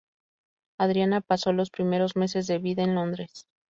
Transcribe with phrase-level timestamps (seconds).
[0.79, 3.45] Adriana pasó los primeros meses de vida en Londres.